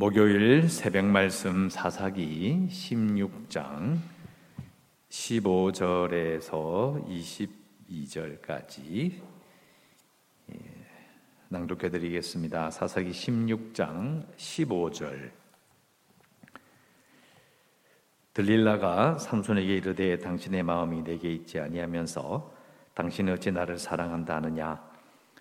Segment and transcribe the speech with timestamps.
[0.00, 3.98] 목요일 새벽 말씀 사사기 16장
[5.10, 7.06] 15절에서
[8.08, 9.20] 22절까지.
[10.52, 10.56] 예,
[11.50, 12.70] 낭독해 드리겠습니다.
[12.70, 15.32] 사사기 16장 15절.
[18.32, 22.54] 들릴라가 삼손에게 이르되 당신의 마음이 내게 있지 아니하면서
[22.94, 24.82] 당신은 어찌 나를 사랑한다 하느냐?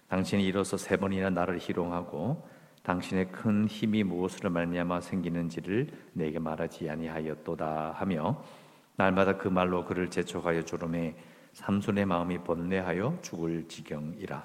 [0.09, 2.58] 당신이 이로써 세 번이나 나를 희롱하고
[2.89, 8.43] 당신의 큰 힘이 무엇으로 말미암아 생기는지를 내게 말하지 아니하였도다 하며
[8.95, 11.15] 날마다 그 말로 그를 재촉하여 주름에
[11.54, 14.43] 삼손의 마음이 번뇌하여 죽을 지경이라.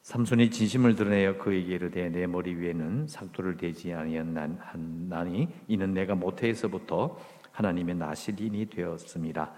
[0.00, 7.18] 삼손이 진심을 드러내어 그에게 이르되 내 머리 위에는 삭도를 대지 아니하나니 이는 내가 모태에서부터
[7.52, 9.52] 하나님의 나실인이 되었음이라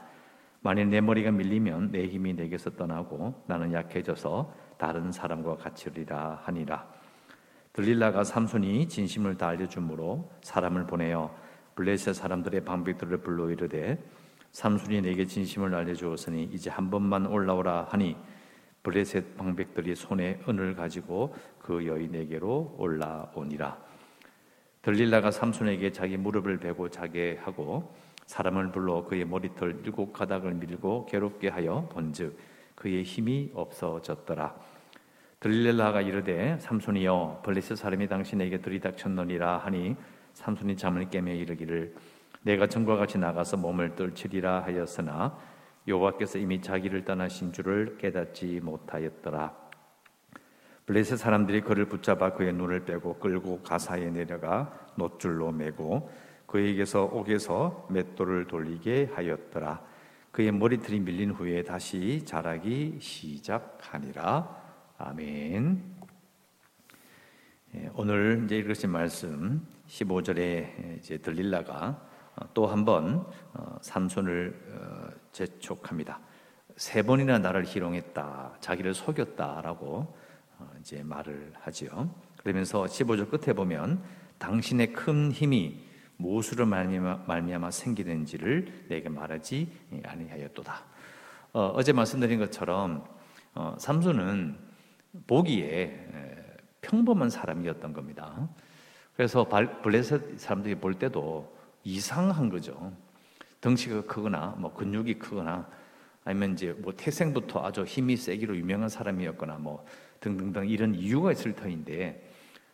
[0.63, 7.06] 만일 내 머리가 밀리면 내 힘이 내게서 떠나고 나는 약해져서 다른 사람과 같이리라 하니라
[7.77, 11.37] 들릴라가 삼손이 진심을 다 알려주므로 사람을 보내어
[11.75, 14.03] 블레셋 사람들의 방백들을 불러 이르되
[14.53, 18.17] 삼손이 내게 진심을 알려주었으니 이제 한 번만 올라오라 하니
[18.83, 23.77] 블레셋 방백들이 손에 은을 가지고 그 여인에게로 올라오니라.
[24.81, 31.49] 들릴라가 삼손에게 자기 무릎을 베고 자게 하고 사람을 불러 그의 머리털 일곱 가닥을 밀고 괴롭게
[31.49, 32.39] 하여 본즉
[32.75, 34.76] 그의 힘이 없어졌더라
[35.41, 39.97] 들릴라가 이르되 삼손이여 블레셋 사람이 당신에게 들이닥쳤느니라 하니
[40.33, 41.95] 삼손이 잠을 깨며 이르기를
[42.43, 45.39] 내가 전과 같이 나가서 몸을 떨치리라 하였으나
[45.87, 49.55] 여호와께서 이미 자기를 떠나신 줄을 깨닫지 못하였더라.
[50.87, 56.11] 블레셋 사람들이 그를 붙잡아 그의 눈을 빼고 끌고 가사에 내려가 노줄로 매고
[56.47, 59.83] 그에게서 옥에서 맷돌을 돌리게 하였더라.
[60.31, 64.66] 그의 머리털이 밀린 후에 다시 자라기 시작하니라.
[64.99, 65.95] 아멘.
[67.75, 72.01] 예, 오늘 이제 읽으신 말씀 15절에 이제 들릴라가
[72.35, 76.19] 어, 또 한번 어, 삼손을 어, 재촉합니다.
[76.77, 80.17] 세 번이나 나를 희롱했다, 자기를 속였다라고
[80.81, 82.11] 이제 말을 하지요.
[82.39, 84.03] 그러면서 15절 끝에 보면
[84.39, 85.85] 당신의 큰 힘이
[86.17, 89.71] 무엇으로 말미암아 생기는지를 내게 말하지
[90.05, 90.85] 아니하였도다.
[91.53, 93.05] 어 제 말씀드린 것처럼
[93.79, 94.66] 삼손은
[95.27, 96.07] 보기에
[96.81, 98.49] 평범한 사람이었던 겁니다.
[99.17, 99.49] 그래서
[99.83, 102.93] 블레셋 사람들이 볼 때도 이상한 거죠.
[103.61, 105.69] 덩치가 크거나 뭐 근육이 크거나
[106.25, 109.85] 아니면 이제 뭐 태생부터 아주 힘이 세기로 유명한 사람이었거나 뭐
[110.21, 112.31] 등등등 이런 이유가 있을 터인데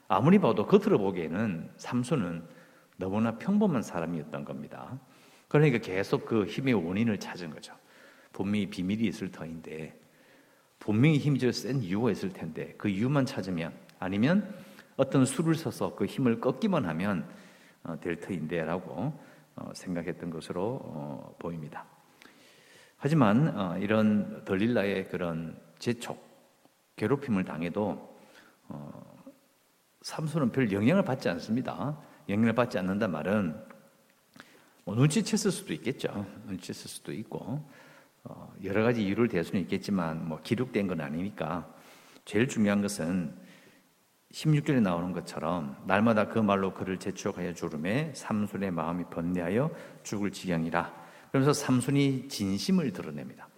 [0.08, 2.42] 아무리 봐도 겉으로 보기에는 삼손은
[2.96, 4.98] 너무나 평범한 사람이었던 겁니다.
[5.48, 7.74] 그러니까 계속 그 힘의 원인을 찾은 거죠.
[8.32, 9.98] 분명히 비밀이 있을 터인데
[10.82, 14.52] 분명히 힘이 센 이유가 있을 텐데 그 이유만 찾으면 아니면
[14.96, 17.24] 어떤 수를 써서 그 힘을 꺾기만 하면
[17.84, 19.16] 어, 될 터인데라고
[19.54, 21.84] 어, 생각했던 것으로 어, 보입니다.
[22.96, 26.24] 하지만 이런 덜릴라의 그런 재촉,
[26.94, 28.16] 괴롭힘을 당해도
[30.02, 31.98] 삼손은 별 영향을 받지 않습니다.
[32.28, 33.60] 영향을 받지 않는다 말은
[34.84, 36.24] 뭐 눈치챘을 수도 있겠죠.
[36.48, 37.68] 눈치챘을 수도 있고 어,
[38.64, 41.72] 여러 가지 이유를 댈 수는 있겠지만 뭐 기록된 건 아니니까
[42.24, 43.36] 제일 중요한 것은
[44.32, 49.70] 16절에 나오는 것처럼 날마다 그 말로 그를 재촉하여 주름에 삼손의 마음이 번뇌하여
[50.02, 51.02] 죽을 지경이라.
[51.30, 53.48] 그러면서 삼손이 진심을 드러냅니다.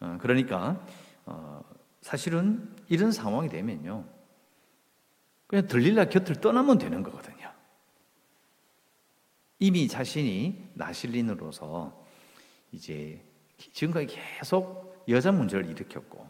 [0.00, 0.84] 어, 그러니까
[1.26, 1.62] 어,
[2.00, 4.04] 사실은 이런 상황이 되면요,
[5.46, 7.50] 그냥 들릴라 곁을 떠나면 되는 거거든요.
[9.58, 12.06] 이미 자신이 나실린으로서
[12.70, 13.27] 이제
[13.58, 16.26] 지금까지 계속 여자 문제를 일으켰고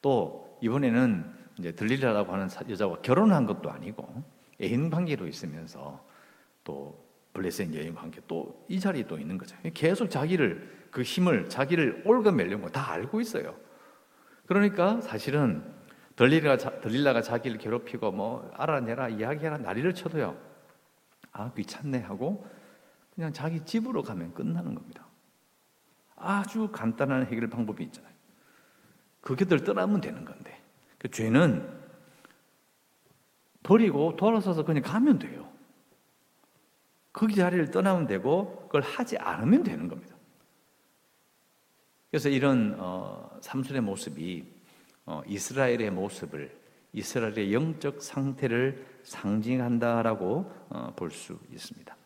[0.00, 4.22] 또 이번에는 이제 들릴라라고 하는 여자와 결혼한 것도 아니고
[4.60, 6.04] 애인 관계로 있으면서
[6.64, 9.56] 또 블레셋 여인 관계 또 이 자리에 또 있는 거죠.
[9.74, 13.56] 계속 자기를 그 힘을 자기를 올가매려고 다 알고 있어요.
[14.46, 15.64] 그러니까 사실은
[16.16, 20.36] 들릴라가, 들릴라가 자기를 괴롭히고 뭐 알아내라 이야기하라 난리를 쳐도요.
[21.32, 22.46] 아 귀찮네 하고
[23.14, 25.07] 그냥 자기 집으로 가면 끝나는 겁니다.
[26.18, 28.12] 아주 간단한 해결 방법이 있잖아요.
[29.20, 30.58] 그 곁을 떠나면 되는 건데.
[30.98, 31.78] 그 죄는
[33.62, 35.48] 버리고 돌아서서 그냥 가면 돼요.
[37.12, 40.16] 그 자리를 떠나면 되고 그걸 하지 않으면 되는 겁니다.
[42.10, 44.44] 그래서 이런 어, 삼순의 모습이
[45.04, 46.56] 어, 이스라엘의 모습을
[46.92, 51.96] 이스라엘의 영적 상태를 상징한다라고 어, 볼수 있습니다.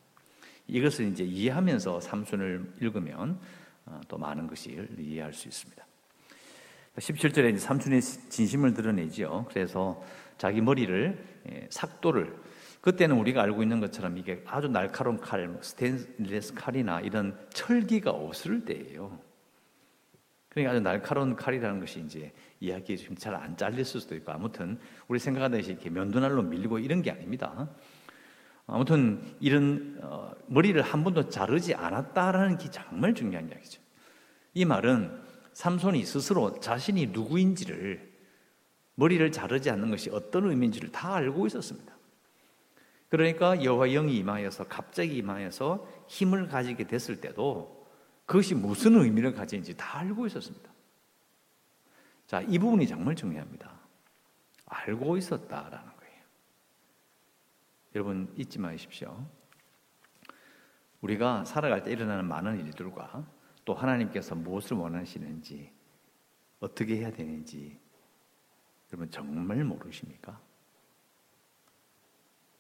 [0.66, 3.40] 이것을 이제 이해하면서 삼순을 읽으면 어,
[4.08, 5.86] 또 많은 것을 이해할 수 있습니다.
[6.96, 9.46] 17절에 삼촌의 진심을 드러내죠.
[9.48, 10.02] 그래서
[10.36, 12.36] 자기 머리를 삭도를
[12.80, 18.64] 그때는 우리가 알고 있는 것처럼 이게 아주 날카로운 칼, 뭐 스테인리스 칼이나 이런 철기가 없을
[18.64, 19.18] 때예요.
[20.48, 25.88] 그러니까 아주 날카로운 칼이라는 것이 이제 이야기 좀잘안 잘릴 수도 있고 아무튼 우리 생각하듯이 이렇게
[25.88, 27.70] 면도날로 밀고 이런 게 아닙니다.
[28.66, 33.80] 아무튼 이런 어, 머리를 한 번도 자르지 않았다라는 게 정말 중요한 이야기죠.
[34.54, 35.20] 이 말은
[35.52, 38.12] 삼손이 스스로 자신이 누구인지를
[38.94, 41.92] 머리를 자르지 않는 것이 어떤 의미인지를 다 알고 있었습니다.
[43.08, 47.86] 그러니까 여호와 영이 임하여서 갑자기 임하여서 힘을 가지게 됐을 때도
[48.24, 50.70] 그것이 무슨 의미를 가지는지 다 알고 있었습니다.
[52.26, 53.70] 자, 이 부분이 정말 중요합니다.
[54.64, 55.91] 알고 있었다라는.
[57.94, 59.26] 여러분 잊지 마십시오.
[61.02, 63.26] 우리가 살아갈 때 일어나는 많은 일들과
[63.64, 65.72] 또 하나님께서 무엇을 원하시는지
[66.60, 67.78] 어떻게 해야 되는지
[68.92, 70.40] 여러분 정말 모르십니까?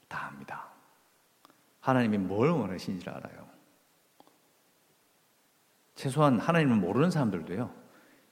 [0.08, 0.68] 다 압니다.
[1.80, 3.48] 하나님이 뭘 원하시는지를 알아요.
[5.94, 7.72] 최소한 하나님을 모르는 사람들도요.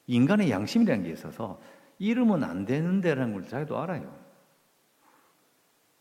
[0.07, 1.61] 인간의 양심이라는 게 있어서
[1.99, 4.19] 이러면 안 되는데라는 걸 자기도 알아요.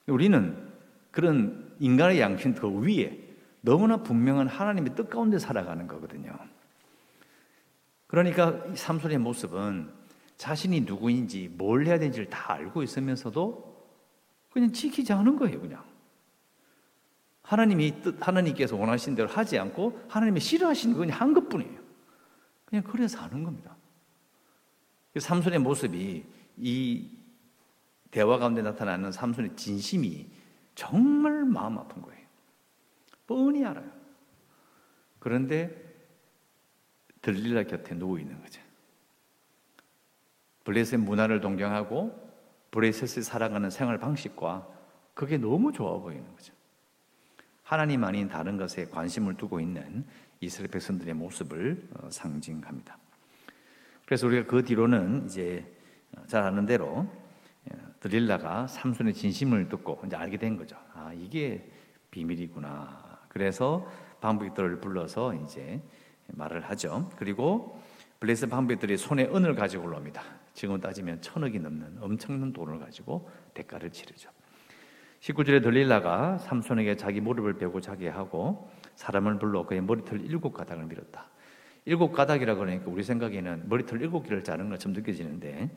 [0.08, 0.69] 우리는
[1.12, 3.30] 그런 인간의 양심 그 위에
[3.62, 6.38] 너무나 분명한 하나님의 뜻 가운데 살아가는 거거든요.
[8.08, 9.92] 그러니까 삼손의 모습은
[10.38, 13.70] 자신이 누구인지 뭘 해야 되는지를 다 알고 있으면서도
[14.50, 15.84] 그냥 지키지 않은 거예요, 그냥.
[17.44, 21.80] 하나님이 뜻, 하나님께서 원하신 대로 하지 않고 하나님이 싫어하시는 거 그냥 한 것뿐이에요.
[22.66, 23.76] 그냥 그래서 하는 겁니다.
[25.18, 26.24] 삼손의 모습이
[26.58, 27.10] 이
[28.12, 30.28] 대화 가운데 나타나는 삼손의 진심이
[30.80, 32.26] 정말 마음 아픈 거예요.
[33.28, 33.92] 뻔히 알아요.
[35.20, 35.70] 그런데
[37.22, 38.62] 들릴라 곁에 누워 있는 거죠.
[40.64, 42.18] 블레셋 문화를 동경하고
[42.72, 44.70] 블레셋을 살아가는 생활 방식과
[45.14, 46.54] 그게 너무 좋아 보이는 거죠.
[47.64, 50.06] 하나님 아닌 다른 것에 관심을 두고 있는
[50.40, 52.98] 이스라엘 백성들의 모습을 어, 상징합니다.
[54.06, 55.70] 그래서 우리가 그 뒤로는 이제
[56.28, 57.29] 잘 아는 대로 예,
[58.00, 60.78] 드릴라가 삼손의 진심을 듣고 이제 알게 된 거죠.
[60.94, 61.70] 아 이게
[62.12, 63.20] 비밀이구나.
[63.28, 63.86] 그래서
[64.22, 65.82] 방북들을 불러서 이제
[66.28, 67.10] 말을 하죠.
[67.18, 67.80] 그리고
[68.20, 70.22] 블레셋 방백들이 손에 은을 가지고 올라옵니다.
[70.54, 74.30] 지금 따지면 천억이 넘는 엄청난 돈을 가지고 대가를 치르죠.
[75.22, 81.28] 19절에 들릴라가 삼손에게 자기 무릎을 베고 자게 하고 사람을 불러 그의 머리털 일곱 가닥을 밀었다.
[81.86, 85.70] 일곱 가닥이라 그러니까 우리 생각에는 머리털 일곱 개를 자른 것처럼 느껴지는데 어,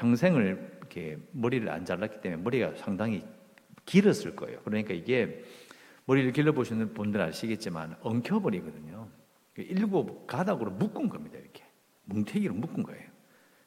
[0.00, 3.22] 평생을 이렇게 머리를 안 잘랐기 때문에 머리가 상당히
[3.84, 4.60] 길었을 거예요.
[4.64, 5.44] 그러니까 이게
[6.06, 9.08] 머리를 길러 보시는 분들 아시겠지만 엉켜버리거든요.
[9.58, 11.38] 일곱 가닥으로 묶은 겁니다.
[11.38, 11.64] 이렇게
[12.04, 13.08] 뭉태기로 묶은 거예요.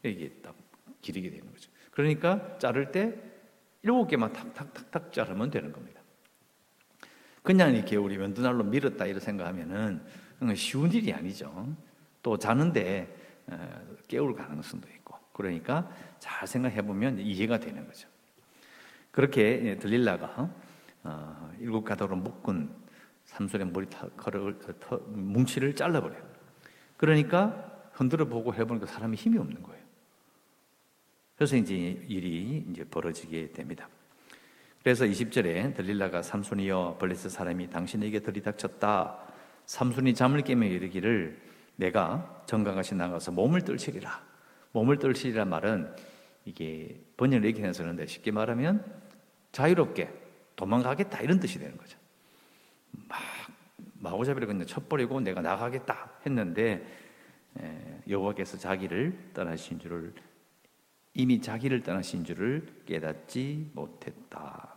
[0.02, 0.56] 이게 딱
[1.02, 1.70] 기르게 되는 거죠.
[1.92, 3.16] 그러니까 자를 때
[3.84, 6.02] 일곱 개만 탁탁탁탁 자르면 되는 겁니다.
[7.44, 10.04] 그냥 이렇게 우리 면도날로 밀었다 이렇게 생각하면은
[10.56, 11.76] 쉬운 일이 아니죠.
[12.24, 13.16] 또 자는데
[13.48, 15.90] 어, 깨울 가능성도 있고 그러니까
[16.20, 18.08] 잘 생각해 보면 이해가 되는 거죠.
[19.12, 20.50] 그렇게 들릴라가
[21.04, 22.70] 어, 일곱 가닥으로 묶은
[23.26, 24.60] 삼손의 머리 털을
[25.08, 26.22] 뭉치를 잘라버려요.
[26.98, 29.84] 그러니까 흔들어 보고 해보니까 사람이 힘이 없는 거예요.
[31.36, 33.90] 그래서 이제 일이 이제 벌어지게 됩니다.
[34.82, 39.18] 그래서 20절에 들릴라가 삼손이여 벌레스 사람이 당신에게 들이닥쳤다.
[39.66, 41.42] 삼손이 잠을 깨며 이르기를
[41.76, 44.33] 내가 정강같이 나가서 몸을 떨치리라.
[44.74, 45.96] 몸을 떨치리라 말은
[46.46, 48.84] 이게 번역을 얘기해서 그런데 쉽게 말하면
[49.52, 50.10] 자유롭게
[50.56, 51.98] 도망가겠다 이런 뜻이 되는 거죠.
[53.08, 53.20] 막
[53.94, 56.86] 마구잡이를 그냥 쳐버리고 내가 나가겠다 했는데
[58.08, 60.14] 여호와께서 자기를 떠나신 줄을
[61.14, 64.76] 이미 자기를 떠나신 줄을 깨닫지 못했다.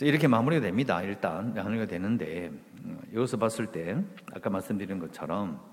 [0.00, 1.02] 이렇게 마무리가 됩니다.
[1.02, 2.50] 일단 마무리가 되는데
[2.84, 5.70] 음, 여기서 봤을 때 아까 말씀드린 것처럼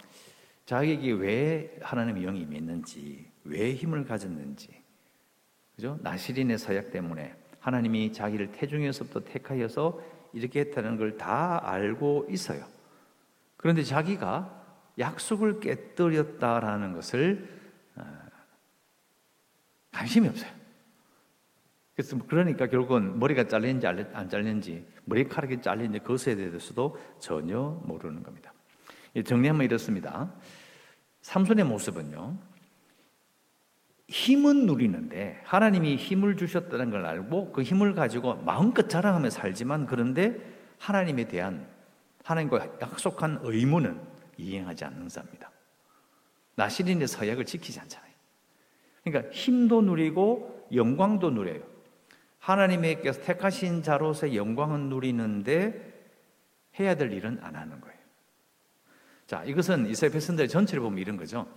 [0.65, 4.69] 자기에게 왜 하나님의 영이 임했는지, 왜 힘을 가졌는지,
[5.75, 5.99] 그죠?
[6.01, 10.01] 나시린의 서약 때문에 하나님이 자기를 태중에서부터 택하여서
[10.33, 12.65] 이렇게 했다는 걸 다 알고 있어요.
[13.57, 14.63] 그런데 자기가
[14.99, 17.49] 약속을 깨뜨렸다라는 것을
[17.95, 18.03] 어,
[19.91, 20.51] 관심이 없어요.
[21.95, 28.53] 그래서 그러니까 결국은 머리가 잘리는지 안 잘리는지 머리카락이 잘리는지 그것에 대해서도 전혀 모르는 겁니다.
[29.23, 30.31] 정리하면 이렇습니다.
[31.21, 32.37] 삼손의 모습은요.
[34.07, 40.37] 힘은 누리는데 하나님이 힘을 주셨다는 걸 알고 그 힘을 가지고 마음껏 자랑하며 살지만 그런데
[40.77, 41.67] 하나님에 대한
[42.23, 43.99] 하나님과 약속한 의무는
[44.37, 45.51] 이행하지 않는 자입니다.
[46.55, 48.11] 나시린의 서약을 지키지 않잖아요.
[49.03, 51.61] 그러니까 힘도 누리고 영광도 누려요.
[52.39, 55.93] 하나님께서 택하신 자로서의 영광은 누리는데
[56.79, 57.94] 해야 될 일은 안 하는 거예요.
[59.27, 61.47] 자, 이것은 이스라엘 백성들 전체를 보면 이런 거죠.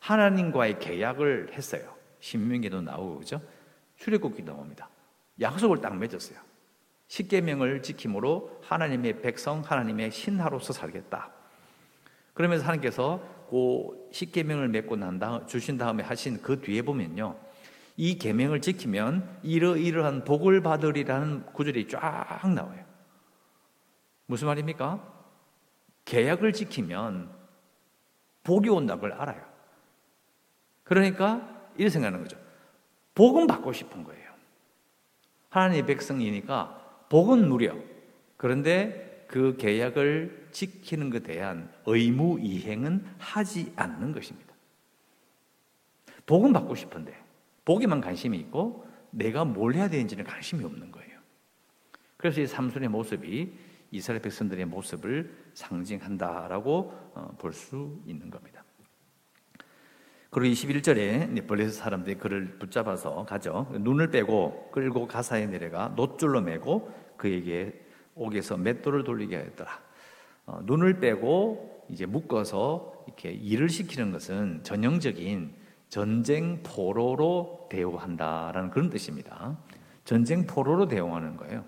[0.00, 1.94] 하나님과의 계약을 했어요.
[2.20, 3.40] 신명기도 나오고 그죠?
[3.96, 4.88] 출애굽기 나옵니다.
[5.40, 6.38] 약속을 딱 맺었어요.
[7.06, 11.30] 십계명을 지킴으로 하나님의 백성, 하나님의 신하로서 살겠다.
[12.34, 17.36] 그러면서 하나님께서 그 십계명을 맺고 난 다음 주신 다음에 하신 그 뒤에 보면요.
[17.96, 22.84] 이 계명을 지키면 이러이러한 복을 받으리라는 구절이 쫙 나와요.
[24.26, 25.21] 무슨 말입니까?
[26.04, 27.30] 계약을 지키면
[28.44, 29.42] 복이 온다는 걸 알아요.
[30.84, 32.36] 그러니까 이렇게 생각하는 거죠.
[33.14, 34.32] 복은 받고 싶은 거예요.
[35.50, 37.76] 하나님의 백성이니까 복은 무려.
[38.36, 44.52] 그런데 그 계약을 지키는 것에 대한 의무 이행은 하지 않는 것입니다.
[46.26, 47.18] 복은 받고 싶은데
[47.64, 51.18] 복에만 관심이 있고 내가 뭘 해야 되는지는 관심이 없는 거예요.
[52.16, 53.52] 그래서 이 삼손의 모습이
[53.92, 58.64] 이스라엘 백성들의 모습을 상징한다라고 어, 볼수 있는 겁니다.
[60.30, 63.68] 그리고 21절에 블레셋 사람들이 그를 붙잡아서 가죠.
[63.78, 67.78] 눈을 빼고 끌고 가사에 내려가 놋줄로 매고 그에게
[68.14, 69.70] 옥에서 맷돌을 돌리게 하였더라.
[70.46, 75.54] 어, 눈을 빼고 이제 묶어서 이렇게 일을 시키는 것은 전형적인
[75.90, 79.58] 전쟁 포로로 대우한다라는 그런 뜻입니다.
[80.06, 81.64] 전쟁 포로로 대우하는 거예요.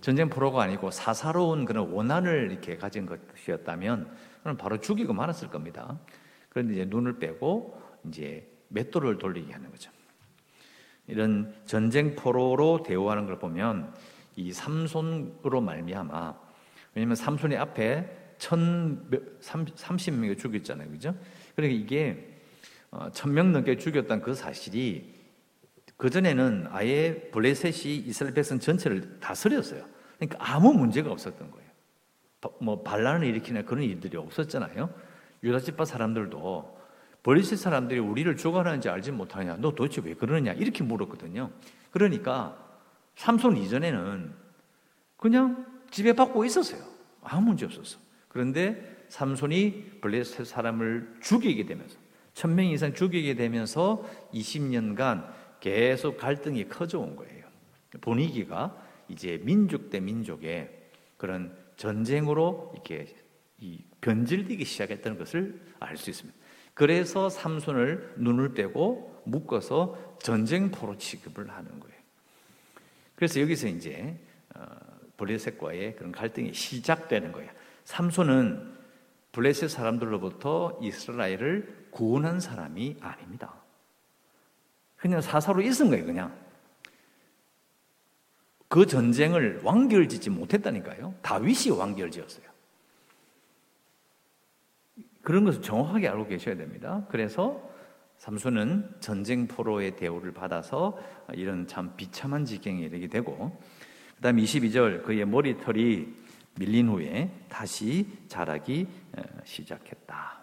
[0.00, 4.10] 전쟁 포로가 아니고 사사로운 그런 원한을 이렇게 가진 것이었다면
[4.42, 5.98] 그럼 바로 죽이고 말았을 겁니다.
[6.48, 9.90] 그런데 이제 눈을 빼고 이제 맷돌을 돌리게 하는 거죠.
[11.06, 13.92] 이런 전쟁 포로로 대우하는 걸 보면
[14.36, 16.34] 이 삼손으로 말미암아
[16.94, 19.10] 왜냐면 삼손이 앞에 천
[19.76, 21.14] 삼십 명이 죽였잖아요, 그죠?
[21.54, 22.38] 그러니까 이게
[22.90, 25.19] 어, 천명 넘게 죽였던 그 사실이
[26.00, 29.84] 그 전에는 아예 블레셋이 이스라엘 백성 전체를 다스렸어요.
[30.16, 31.70] 그러니까 아무 문제가 없었던 거예요.
[32.58, 34.88] 뭐 반란을 일으키는 그런 일들이 없었잖아요.
[35.42, 36.80] 유다 지파 사람들도
[37.22, 39.58] 블레셋 사람들이 우리를 죽어나는지 알지 못하냐?
[39.58, 40.54] 너 도대체 왜 그러느냐?
[40.54, 41.50] 이렇게 물었거든요.
[41.90, 42.56] 그러니까
[43.16, 44.32] 삼손 이전에는
[45.18, 46.80] 그냥 집에 받고 있었어요.
[47.22, 47.98] 아무 문제 없었어.
[48.28, 51.98] 그런데 삼손이 블레셋 사람을 죽이게 되면서
[52.32, 54.02] 천 명 이상 죽이게 되면서
[54.32, 57.46] 20년간 계속 갈등이 커져온 거예요.
[58.00, 58.76] 분위기가
[59.08, 60.70] 이제 민족 대 민족의
[61.16, 63.06] 그런 전쟁으로 이렇게
[64.00, 66.38] 변질되기 시작했다는 것을 알 수 있습니다.
[66.74, 71.96] 그래서 삼손을 눈을 빼고 묶어서 전쟁포로 취급을 하는 거예요.
[73.14, 74.18] 그래서 여기서 이제
[74.54, 74.64] 어,
[75.18, 77.50] 블레셋과의 그런 갈등이 시작되는 거예요.
[77.84, 78.78] 삼손은
[79.32, 83.54] 블레셋 사람들로부터 이스라엘을 구원한 사람이 아닙니다.
[85.00, 86.32] 그냥 사사로 있은 거예요, 그냥.
[88.68, 91.14] 그 전쟁을 왕결 짓지 못했다니까요.
[91.22, 92.44] 다윗이 왕결 지었어요.
[95.22, 97.04] 그런 것을 정확하게 알고 계셔야 됩니다.
[97.08, 97.68] 그래서
[98.18, 100.98] 삼손은 전쟁 포로의 대우를 받아서
[101.32, 103.58] 이런 참 비참한 지경에 이르게 되고
[104.16, 106.06] 그다음 22절 그의 머리털이
[106.58, 110.39] 밀린 후에 다시 자라기 어, 시작했다.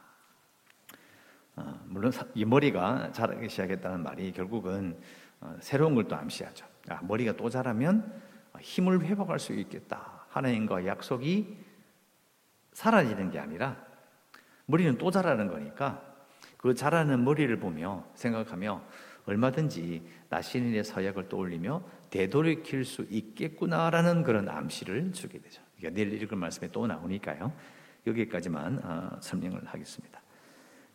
[1.57, 4.97] 어, 물론 이 머리가 자라기 시작했다는 말이 결국은
[5.41, 6.65] 어, 새로운 걸 또 암시하죠.
[6.89, 8.21] 아, 머리가 또 자라면
[8.59, 10.25] 힘을 회복할 수 있겠다.
[10.29, 11.57] 하나님과 약속이
[12.73, 13.75] 사라지는 게 아니라
[14.67, 16.03] 머리는 또 자라는 거니까
[16.57, 18.81] 그 자라는 머리를 보며 생각하며
[19.25, 25.61] 얼마든지 나 신인의 서약을 떠올리며 되돌이킬 수 있겠구나라는 그런 암시를 주게 되죠.
[25.77, 27.51] 그러니까 내일 읽을 말씀에 또 나오니까요.
[28.05, 30.21] 여기까지만 어, 설명을 하겠습니다.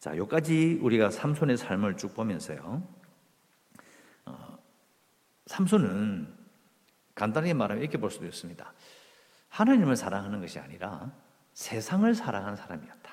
[0.03, 2.83] 자, 여기까지 우리가 삼손의 삶을 쭉 보면서요.
[4.25, 4.59] 어,
[5.47, 6.27] 삼손은
[7.15, 8.73] 간단히 말하면 이렇게 볼 수도 있습니다.
[9.49, 11.13] 하나님을 사랑하는 것이 아니라
[11.55, 13.13] 세상을 사랑하는 사람이었다.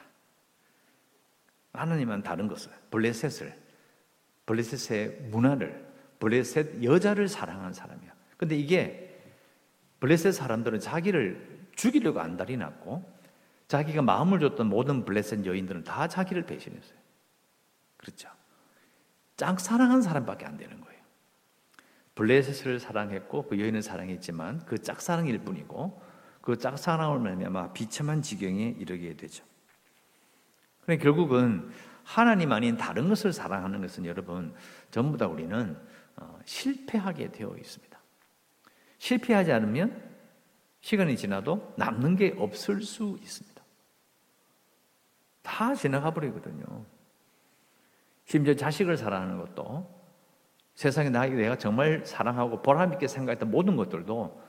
[1.73, 3.55] 하나님은 다른 것을, 블레셋을,
[4.47, 8.11] 블레셋의 문화를, 블레셋 여자를 사랑한 사람이야.
[8.35, 9.21] 근데 이게
[9.99, 13.07] 블레셋 사람들은 자기를 죽이려고 안달이 났고
[13.69, 16.97] 자기가 마음을 줬던 모든 블레셋 여인들은 다 자기를 배신했어요.
[17.97, 18.27] 그렇죠.
[19.37, 20.99] 짝 사랑한 사람밖에 안 되는 거예요.
[22.15, 26.01] 블레셋을 사랑했고 그 여인을 사랑했지만 그 짝사랑일 뿐이고
[26.41, 29.45] 그 짝사랑을 말미암아 비참한 지경에 이르게 되죠.
[30.81, 31.69] 그래 결국은
[32.03, 34.55] 하나님 아닌 다른 것을 사랑하는 것은 여러분
[34.89, 35.77] 전부 다 우리는
[36.15, 37.99] 어, 실패하게 되어 있습니다.
[38.97, 40.09] 실패하지 않으면
[40.81, 43.58] 시간이 지나도 남는 게 없을 수 있습니다.
[45.41, 46.63] 다 지나가 버리거든요.
[48.25, 49.99] 심지어 자식을 사랑하는 것도
[50.75, 54.41] 세상에 내가 정말 사랑하고 보람있게 생각했던 모든 것들도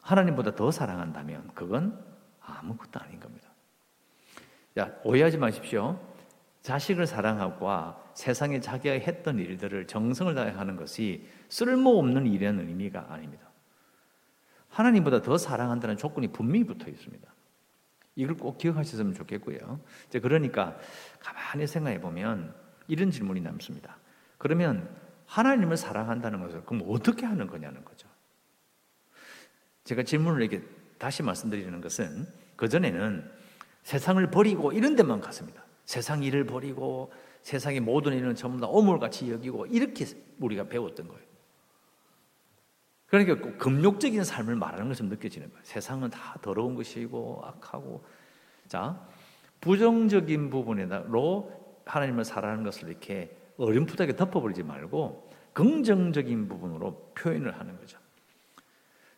[0.00, 2.02] 하나님보다 더 사랑한다면 그건
[2.40, 3.48] 아무것도 아닌 겁니다.
[4.74, 6.00] 자, 오해하지 마십시오.
[6.62, 7.68] 자식을 사랑하고
[8.14, 13.48] 세상에 자기가 했던 일들을 정성을 다해 하는 것이 쓸모없는 일이라는 의미가 아닙니다.
[14.68, 17.31] 하나님보다 더 사랑한다는 조건이 분명히 붙어 있습니다.
[18.14, 19.80] 이걸 꼭 기억하셨으면 좋겠고요.
[20.08, 20.76] 이제 그러니까
[21.20, 22.54] 가만히 생각해 보면
[22.88, 23.96] 이런 질문이 남습니다.
[24.38, 24.88] 그러면
[25.26, 28.08] 하나님을 사랑한다는 것을 그럼 어떻게 하는 거냐는 거죠.
[29.84, 30.62] 제가 질문을 이렇게
[30.98, 32.26] 다시 말씀드리는 것은
[32.56, 33.30] 그전에는
[33.82, 35.64] 세상을 버리고 이런 데만 갔습니다.
[35.84, 40.06] 세상 일을 버리고 세상의 모든 일은 전부 다 오물같이 여기고 이렇게
[40.38, 41.31] 우리가 배웠던 거예요.
[43.12, 45.62] 그러니까 금욕적인 삶을 말하는 것처럼 느껴지는 거예요.
[45.64, 48.02] 세상은 다 더러운 것이고 악하고
[48.66, 49.06] 자
[49.60, 51.52] 부정적인 부분으로
[51.84, 57.98] 하나님을 사랑하는 것을 이렇게 어렴풋하게 덮어버리지 말고 긍정적인 부분으로 표현을 하는 거죠.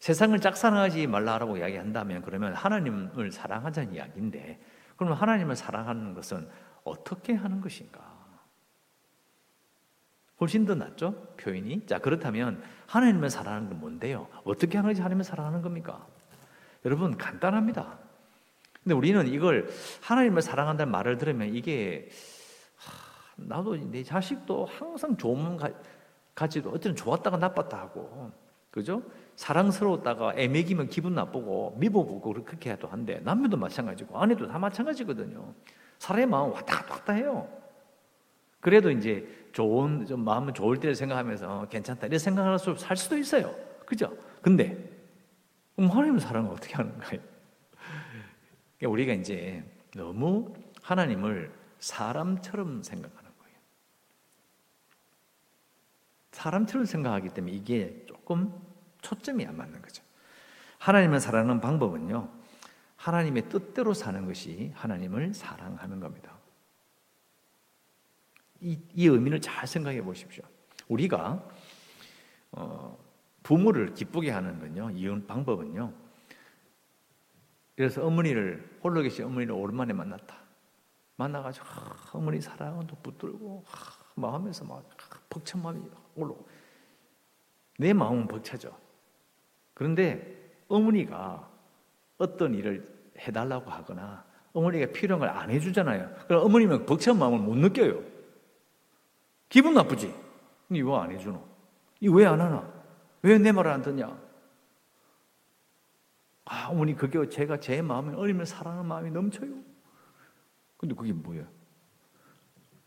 [0.00, 4.58] 세상을 짝사랑하지 말라라고 이야기한다면 그러면 하나님을 사랑하자는 이야기인데
[4.96, 6.48] 그러면 하나님을 사랑하는 것은
[6.82, 8.13] 어떻게 하는 것인가?
[10.44, 11.12] 훨씬 더 낫죠?
[11.38, 11.86] 표현이.
[11.86, 14.28] 자, 그렇다면 하나님을 사랑하는 건 뭔데요?
[14.44, 16.06] 어떻게 하는지 하나님을 사랑하는 겁니까?
[16.84, 17.98] 여러분, 간단합니다.
[18.82, 19.66] 근데 우리는 이걸
[20.02, 22.10] 하나님을 사랑한다는 말을 들으면 이게
[23.36, 25.58] 나도 내 자식도 항상 좋은
[26.34, 28.30] 가지도 어쨌든 좋았다가 나빴다 하고
[28.70, 29.02] 그죠?
[29.36, 35.54] 사랑스러웠다가 애매기면 기분 나쁘고 미워보고 그렇게 해도 한데 남편도 마찬가지고 아내도 다 마찬가지거든요.
[35.98, 37.48] 사람의 마음 왔다 갔다 해요.
[38.60, 43.54] 그래도 이제 좋은 좀 마음은 좋을 때를 생각하면서 괜찮다 이런 생각을 살 수도 있어요.
[43.86, 44.14] 그죠?
[44.42, 44.76] 근데
[45.76, 47.22] 그럼 하나님을 사랑을 어떻게 하는 거예요?
[48.76, 53.56] 그러니까 우리가 이제 너무 하나님을 사람처럼 생각하는 거예요.
[56.32, 58.52] 사람처럼 생각하기 때문에 이게 조금
[59.02, 60.02] 초점이 안 맞는 거죠.
[60.78, 62.28] 하나님을 사랑하는 방법은요.
[62.96, 66.32] 하나님의 뜻대로 사는 것이 하나님을 사랑하는 겁니다.
[68.64, 70.42] 이, 이 의미를 잘 생각해 보십시오.
[70.88, 71.46] 우리가
[72.52, 72.98] 어,
[73.42, 74.90] 부모를 기쁘게 하는 건요.
[74.90, 75.92] 이 방법은요.
[77.76, 80.36] 그래서 어머니를 홀로 계신 어머니를 오랜만에 만났다.
[81.16, 84.88] 만나가지고 아, 어머니 사랑은 또 붙들고 아, 마음에서 막
[85.28, 85.82] 벅찬 마음이
[86.16, 86.34] 올라.
[87.78, 88.74] 내 마음은 벅차죠.
[89.74, 91.50] 그런데 어머니가
[92.16, 94.24] 어떤 일을 해달라고 하거나
[94.54, 96.14] 어머니가 필요한 걸 안 해주잖아요.
[96.28, 98.13] 그럼 어머니는 벅찬 마음을 못 느껴요.
[99.48, 100.14] 기분 나쁘지?
[100.70, 101.42] 이거 안 해주노?
[102.00, 102.72] 이왜 안 하나?
[103.22, 104.18] 왜 내 말을 안 듣냐?
[106.46, 109.50] 아, 어머니, 그게 제가 제 마음에 어리면 사랑하는 마음이 넘쳐요.
[110.76, 111.46] 근데 그게 뭐예요?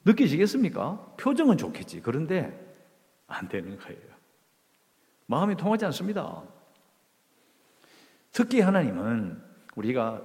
[0.06, 1.16] 느끼시겠습니까?
[1.20, 2.02] 표정은 좋겠지.
[2.02, 2.64] 그런데
[3.26, 4.16] 안 되는 거예요.
[5.26, 6.44] 마음이 통하지 않습니다.
[8.32, 9.42] 특히 하나님은
[9.76, 10.22] 우리가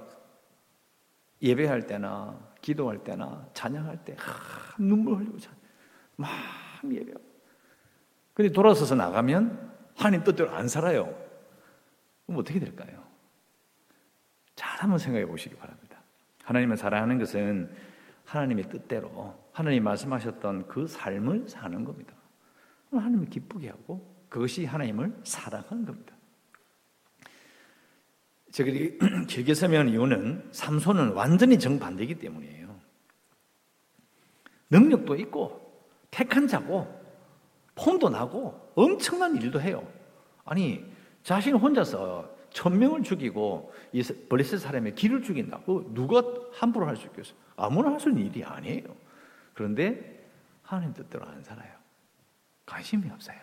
[1.41, 5.53] 예배할 때나 기도할 때나 찬양할 때 아, 눈물 흘리고 찬,
[6.15, 6.29] 막
[6.83, 7.23] 예배하고.
[8.33, 11.15] 근데 돌아서서 나가면 하나님 뜻대로 안 살아요.
[12.25, 13.03] 그럼 어떻게 될까요?
[14.55, 16.01] 잘 한번 생각해 보시기 바랍니다.
[16.43, 17.73] 하나님을 사랑하는 것은
[18.25, 22.13] 하나님의 뜻대로 하나님 말씀하셨던 그 삶을 사는 겁니다.
[22.91, 26.15] 하나님을 기쁘게 하고 그것이 하나님을 사랑하는 겁니다.
[28.51, 32.79] 저들이 길게 설명한 이유는 삼손은 완전히 정반대이기 때문이에요.
[34.69, 35.62] 능력도 있고
[36.13, 36.87] 택한 자고
[37.73, 39.87] 폼도 나고 엄청난 일도 해요.
[40.45, 40.85] 아니
[41.23, 45.61] 자신 혼자서 천 명을 죽이고 이 블레셋 사람의 길을 죽인다.
[45.65, 46.21] 그 누가
[46.53, 47.35] 함부로 할 수 있겠어요?
[47.55, 48.83] 아무나 할 수 있는 일이 아니에요.
[49.55, 50.29] 그런데
[50.61, 51.71] 하나님 뜻대로 안 살아요.
[52.67, 53.37] 관심이 없어요.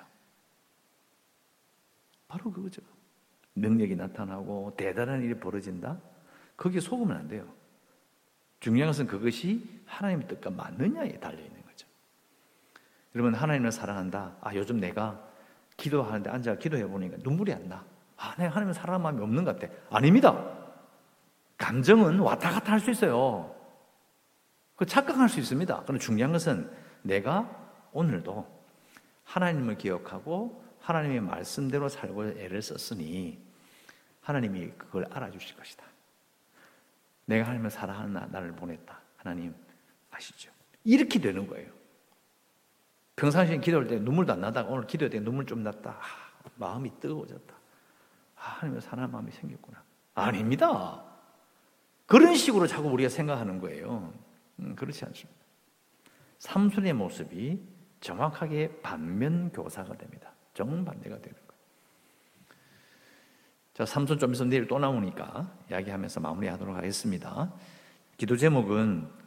[2.29, 2.83] 바로 그거죠.
[3.57, 5.99] 능력이 나타나고 대단한 일이 벌어진다?
[6.57, 7.45] 거기에 속으면 안 돼요.
[8.61, 11.60] 중요한 것은 그것이 하나님의 뜻과 맞느냐에 달려 있는 거죠.
[13.15, 14.37] 여러분, 하나님을 사랑한다.
[14.41, 15.21] 아, 요즘 내가
[15.77, 17.85] 기도하는데 앉아 기도해 보니까 눈물이 안 나.
[18.17, 19.73] 아, 내가 하나님을 사랑하는 마음이 없는 것 같아.
[19.91, 20.59] 아닙니다.
[21.57, 23.55] 감정은 왔다 갔다 할 수 있어요.
[24.77, 25.83] 그 착각할 수 있습니다.
[25.83, 26.71] 그런데 중요한 것은
[27.03, 27.51] 내가
[27.93, 28.47] 오늘도
[29.25, 33.39] 하나님을 기억하고 하나님의 말씀대로 살고 애를 썼으니
[34.23, 35.85] 하나님이 그걸 알아주실 것이다.
[37.27, 38.99] 내가 하나님을 사랑하는 나를 보냈다.
[39.17, 39.55] 하나님
[40.11, 40.51] 아시죠?
[40.85, 41.71] 이렇게 되는 거예요.
[43.21, 45.91] 평상시에 기도할 때 눈물도 안 나다가 오늘 기도할 때 눈물 좀 났다.
[45.91, 47.55] 아, 마음이 뜨거워졌다.
[48.37, 49.83] 아, 하나님을 사랑하는 마음이 생겼구나.
[50.15, 51.05] 아닙니다.
[52.07, 54.15] 그런 식으로 자꾸 우리가 생각하는 거예요.
[54.61, 55.39] 음, 그렇지 않습니다.
[56.39, 57.63] 삼순의 모습이
[58.01, 60.33] 정확하게 반면 교사가 됩니다.
[60.55, 61.61] 정반대가 되는 거예요.
[63.75, 67.53] 자, 삼손 좀 있으면 내일 또 나오니까 이야기하면서 마무리하도록 하겠습니다.
[68.17, 69.20] 기도 제목은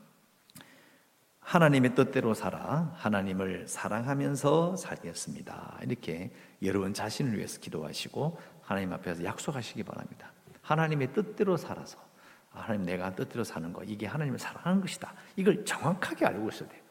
[1.44, 5.80] 하나님의 뜻대로 살아 하나님을 사랑하면서 살겠습니다.
[5.84, 10.32] 이렇게 여러분 자신을 위해서 기도하시고 하나님 앞에서 약속하시기 바랍니다.
[10.62, 12.00] 하나님의 뜻대로 살아서
[12.50, 15.14] 하나님 내가 뜻대로 사는 거 이게 하나님을 사랑하는 것이다.
[15.36, 16.82] 이걸 정확하게 알고 있어야 돼요.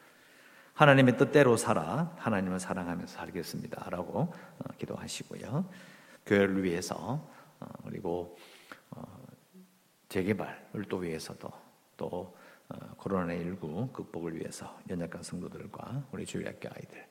[0.75, 5.69] 하나님의 뜻대로 살아 하나님을 사랑하면서 살겠습니다라고 어, 기도하시고요.
[6.25, 7.27] 교회를 위해서
[7.59, 8.37] 어, 그리고
[8.91, 9.03] 어,
[10.09, 11.51] 재개발을 또 위해서도
[11.97, 12.35] 또
[12.69, 17.07] 코로나19 극복을 위해서 연약한 성도들과 우리 주일학교 아이들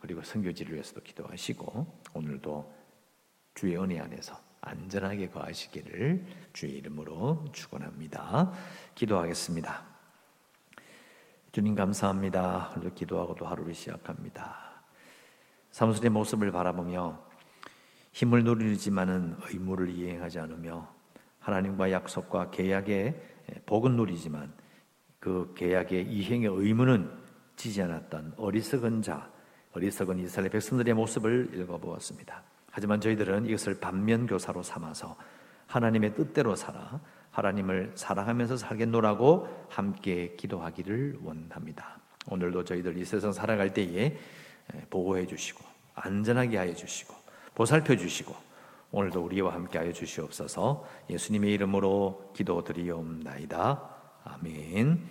[0.00, 2.74] 그리고 선교지를 위해서도 기도하시고 오늘도
[3.54, 8.52] 주의 은혜 안에서 안전하게 거하시기를 주의 이름으로 축원합니다.
[8.94, 9.84] 기도하겠습니다.
[11.52, 12.74] 주님 감사합니다.
[12.76, 14.82] 오늘 기도하고 또 하루를 시작합니다.
[15.70, 17.20] 사무실의 모습을 바라보며
[18.12, 20.92] 힘을 누리지만은 의무를 이행하지 않으며
[21.40, 23.20] 하나님과 약속과 계약의
[23.66, 24.52] 복은 누리지만
[25.18, 27.10] 그 계약의 이행의 의무는
[27.56, 29.30] 지지 않았던 어리석은 자,
[29.72, 32.42] 어리석은 이스라엘 백성들의 모습을 읽어보았습니다.
[32.70, 35.16] 하지만 저희들은 이것을 반면 교사로 삼아서
[35.66, 37.00] 하나님의 뜻대로 살아
[37.30, 41.98] 하나님을 사랑하면서 살겠노라고 함께 기도하기를 원합니다.
[42.28, 44.16] 오늘도 저희들 이 세상 살아갈 때에
[44.88, 47.14] 보호해 주시고 안전하게 하여 주시고
[47.54, 48.49] 보살펴 주시고
[48.92, 53.90] 오늘도 우리와 함께 하여 주시옵소서 예수님의 이름으로 기도드리옵나이다.
[54.24, 55.10] 아멘.